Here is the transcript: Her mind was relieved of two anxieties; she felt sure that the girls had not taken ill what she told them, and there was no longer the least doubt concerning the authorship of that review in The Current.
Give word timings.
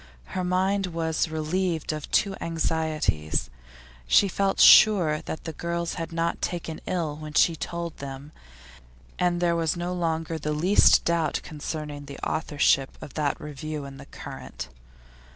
Her 0.33 0.43
mind 0.43 0.87
was 0.87 1.29
relieved 1.29 1.93
of 1.93 2.09
two 2.09 2.35
anxieties; 2.41 3.51
she 4.07 4.27
felt 4.27 4.59
sure 4.59 5.21
that 5.25 5.43
the 5.43 5.53
girls 5.53 5.93
had 5.93 6.11
not 6.11 6.41
taken 6.41 6.81
ill 6.87 7.17
what 7.17 7.37
she 7.37 7.55
told 7.55 7.97
them, 7.97 8.31
and 9.19 9.39
there 9.39 9.55
was 9.55 9.77
no 9.77 9.93
longer 9.93 10.39
the 10.39 10.53
least 10.53 11.05
doubt 11.05 11.39
concerning 11.43 12.05
the 12.05 12.17
authorship 12.27 12.97
of 12.99 13.13
that 13.13 13.39
review 13.39 13.85
in 13.85 13.97
The 13.97 14.07
Current. 14.07 14.69